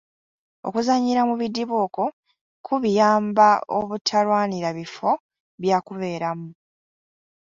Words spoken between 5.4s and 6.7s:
byakubeeramu.